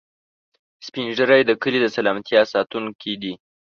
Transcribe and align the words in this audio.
سپین 0.85 1.07
ږیری 1.17 1.41
د 1.45 1.51
کلي 1.61 1.79
د 1.81 1.87
سلامتیا 1.95 2.41
ساتونکي 2.53 3.13
دي 3.21 3.33